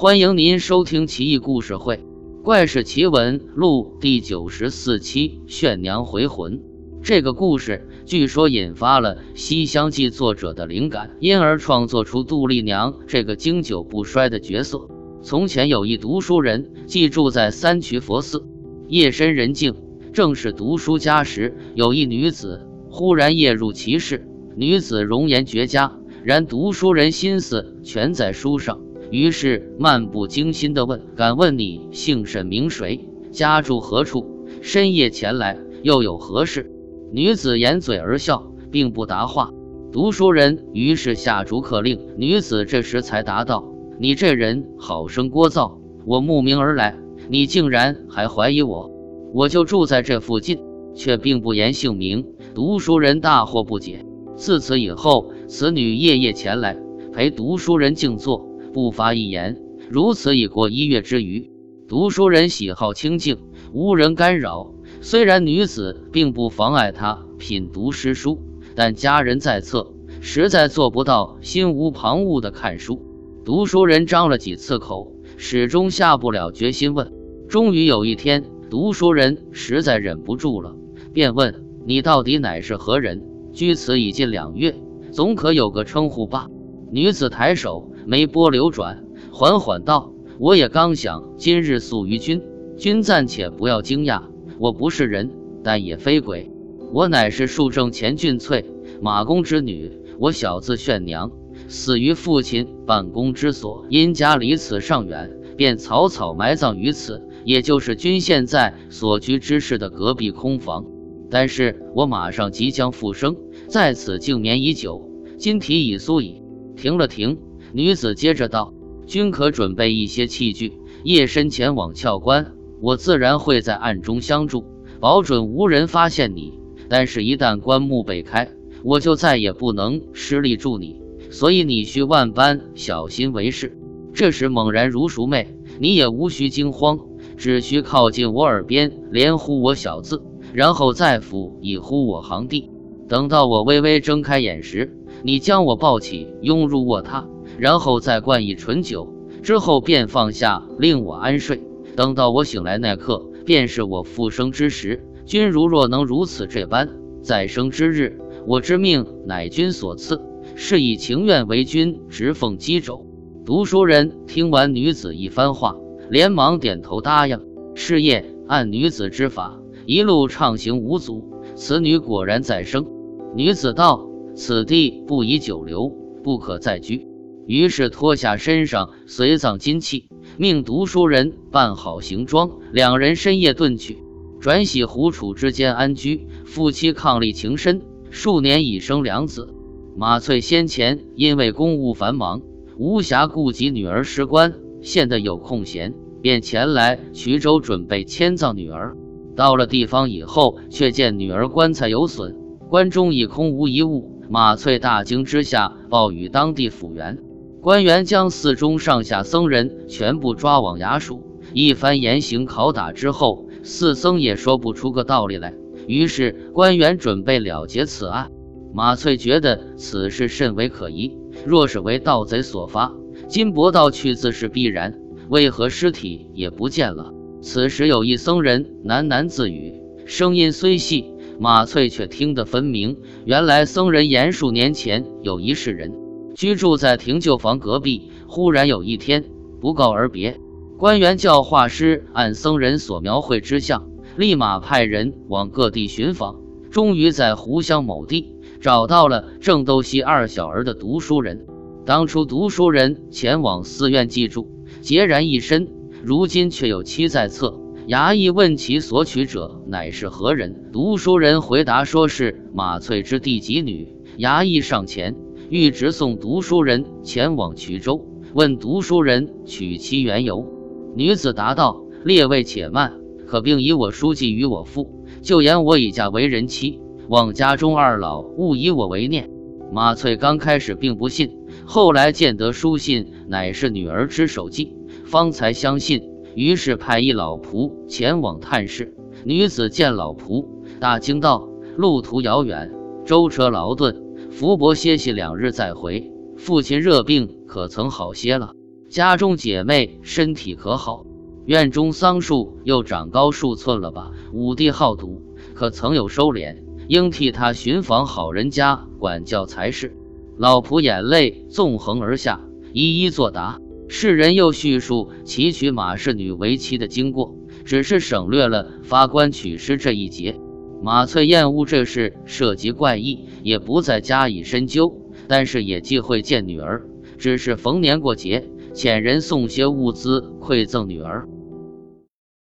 [0.00, 1.96] 欢迎您收听《奇异故事会·
[2.42, 6.54] 怪事奇闻录》第九十四期《炫娘回魂》。
[7.02, 14.88] 这个故事据说引发了《西厢记》作者的灵感，因而创作出杜丽娘这个经久不衰的角色。
[15.20, 18.42] 从前有一读书人，寄住在三衢佛寺，
[18.88, 19.74] 夜深人静，
[20.14, 24.26] 正是读书家时，有一女子忽然夜入其室。
[24.56, 25.92] 女子容颜绝佳，
[26.24, 28.80] 然读书人心思全在书上，
[29.10, 33.08] 于是漫不经心地问：“敢问你姓甚名谁？
[33.30, 34.46] 家住何处？
[34.62, 36.70] 深夜前来又有何事？”
[37.12, 39.50] 女子掩嘴而笑，并不答话。
[39.90, 41.98] 读书人于是下逐客令。
[42.16, 43.64] 女子这时才答道
[43.98, 46.96] ：“你这人好生聒噪，我慕名而来，
[47.28, 48.90] 你竟然还怀疑我？
[49.34, 50.60] 我就住在这附近，
[50.94, 54.04] 却并不言姓名。”读书人大惑不解。
[54.36, 56.76] 自此以后，此女夜夜前来
[57.12, 59.56] 陪读书人静坐，不发一言。
[59.88, 61.50] 如此已过一月之余。
[61.88, 63.38] 读书人喜好清静，
[63.72, 64.74] 无人干扰。
[65.00, 68.40] 虽然女子并不妨碍他品读诗书，
[68.74, 73.02] 但家人在侧，实在做不到心无旁骛的看书。
[73.44, 77.12] 读书人张了几次口，始终下不了决心问。
[77.48, 80.76] 终于有一天，读书人实在忍不住了，
[81.12, 84.76] 便问：“你到底乃是何人？”居此已近两月，
[85.10, 86.48] 总可有个称呼吧？
[86.92, 92.42] 女子抬手，眉波流转，缓缓道：“我也刚想今日宿于君，
[92.76, 94.22] 君暂且不要惊讶。
[94.58, 95.30] 我不是人，
[95.62, 96.50] 但也非鬼，
[96.92, 98.64] 我乃是树正前俊翠，
[99.00, 99.92] 马公之女。
[100.18, 101.30] 我小字炫娘，
[101.68, 110.84] 死于父亲办公之所，因家离此尚远，便草草埋葬于此，也就是君现在所居之室的隔壁空房。”
[111.30, 113.36] 但是我马上即将复生，
[113.68, 116.42] 在此静眠已久，今体已苏矣。
[116.76, 117.38] 停了停，
[117.72, 118.72] 女子接着道
[119.06, 120.72] ：“君可准备一些器具，
[121.04, 124.64] 夜深前往窍关，我自然会在暗中相助，
[125.00, 126.58] 保准无人发现你。
[126.88, 128.50] 但是，一旦棺木被开，
[128.82, 131.00] 我就再也不能施力助你，
[131.30, 133.76] 所以你需万般小心为是。”
[134.12, 136.98] 这时猛然如熟妹，你也无需惊慌，
[137.36, 140.22] 只需靠近我耳边，连呼我小字。
[140.52, 142.68] 然后再辅以呼我行弟，
[143.08, 147.24] 等到我微微睁开眼时，你将我抱起，拥入卧榻，
[147.58, 151.62] 然后再灌一醇酒，之后便放下，令我安睡。
[151.96, 155.04] 等到我醒来那刻，便是我复生之时。
[155.26, 156.88] 君如若能如此这般，
[157.22, 160.20] 再生之日，我之命乃君所赐，
[160.56, 163.06] 是以情愿为君直奉鸡肘。
[163.44, 165.76] 读书人听完女子一番话，
[166.08, 167.40] 连忙点头答应。
[167.74, 169.58] 是夜按女子之法。
[169.86, 172.86] 一路畅行无阻，此女果然再生。
[173.34, 175.88] 女子道：“此地不宜久留，
[176.22, 177.06] 不可再居。”
[177.46, 183.98] 于是脱下身上随葬金器，命读书人办好行装，两人深夜遁去，
[184.38, 186.28] 转徙胡楚之间安居。
[186.44, 189.52] 夫妻伉俪情深，数年已生两子。
[189.96, 192.40] 马翠先前因为公务繁忙，
[192.78, 195.92] 无暇顾及女儿失官，现得有空闲，
[196.22, 198.96] 便前来衢州准备迁葬女儿。
[199.34, 202.36] 到了地方以后，却见女儿棺材有损，
[202.68, 204.19] 棺中已空无一物。
[204.32, 207.18] 马翠大惊之下，报与当地府员。
[207.60, 215.52] 官员将寺中上下僧人全部抓往衙署，一番严刑拷打之后，四僧也说不出个道理来。
[215.88, 218.30] 于是官员准备了结此案。
[218.72, 222.94] 马翠觉得此事甚为可疑，若是为盗贼所发，
[223.26, 224.96] 金帛盗去自是必然，
[225.28, 227.12] 为何尸体也不见了？
[227.42, 231.09] 此时有一僧人喃喃自语，声音虽细，
[231.40, 232.98] 马翠却听得分明。
[233.24, 235.94] 原来僧人言数年前有一世人
[236.34, 239.24] 居住在停柩房隔壁，忽然有一天
[239.58, 240.38] 不告而别。
[240.76, 246.36] 官员叫画师按僧人所描绘之像，立马派人往各地寻访，
[246.70, 251.46] 终于在湖湘某地找到了郑斗西二小儿的读书人。
[251.86, 254.46] 当初读书人前往寺院寄住，
[254.82, 255.68] 孑然一身。
[256.02, 257.58] 如今却有妻在侧，
[257.90, 260.70] 衙役问其所取者乃是何人？
[260.72, 263.96] 读书人回答说是马翠之第几女。
[264.16, 265.16] 衙役上前
[265.48, 270.46] 欲直送读书人前往衢州，问读书人娶妻缘由。
[270.94, 272.92] 女子答道：“列位且慢，
[273.26, 276.78] 可并以我书记与我父，就言我已嫁为人妻，
[277.08, 279.28] 望家中二老勿以我为念。”
[279.72, 281.32] 马翠刚开始并不信，
[281.64, 284.76] 后来见得书信乃是女儿之手迹。
[285.06, 286.02] 方才相信，
[286.40, 288.96] 于是派一老仆前往探视。
[289.24, 290.46] 女子见老仆，
[290.80, 292.72] 大惊道：“路途遥远，
[293.04, 296.10] 舟车劳顿，福伯歇息两日再回。
[296.38, 298.54] 父亲热病，可曾好些了？”
[298.88, 301.04] 家中姐妹身体可好？
[301.44, 304.10] 院中桑树又长高数寸了吧？
[304.32, 305.20] 武帝好赌，
[305.52, 306.56] 可曾有收敛？
[306.88, 309.94] 应替他寻访好人家管教才是。
[310.38, 312.40] 老仆眼泪纵横而下，
[312.72, 313.60] 一一作答。
[313.92, 317.34] 世人又叙述其娶马氏女为妻的经过，
[317.64, 320.38] 只是省略了发官娶尸这一节。
[320.80, 324.96] 马翠厌恶这事涉及怪异，也不再加以深究。
[325.26, 326.86] 但是也忌讳见女儿，
[327.18, 331.28] 只是逢年过节，遣人送些物资馈赠女儿。